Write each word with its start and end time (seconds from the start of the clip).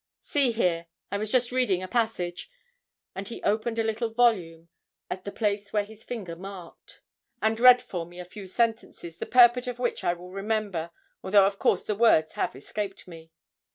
See 0.23 0.51
here, 0.51 0.87
I 1.11 1.19
was 1.19 1.31
just 1.31 1.51
reading 1.51 1.83
a 1.83 1.87
passage,' 1.87 2.49
and 3.13 3.27
he 3.27 3.39
opened 3.43 3.77
the 3.77 3.83
little 3.83 4.09
volume 4.11 4.67
at 5.11 5.25
the 5.25 5.31
place 5.31 5.71
where 5.71 5.83
his 5.83 6.03
finger 6.03 6.35
marked 6.35 6.89
it, 6.93 6.99
and 7.43 7.59
read 7.59 7.83
for 7.83 8.07
me 8.07 8.19
a 8.19 8.25
few 8.25 8.47
sentences, 8.47 9.17
the 9.19 9.27
purport 9.27 9.67
of 9.67 9.77
which 9.77 10.03
I 10.03 10.13
well 10.13 10.31
remember, 10.31 10.89
although, 11.23 11.45
of 11.45 11.59
course, 11.59 11.83
the 11.83 11.93
words 11.93 12.33
have 12.33 12.55
escaped 12.55 13.07
me. 13.07 13.31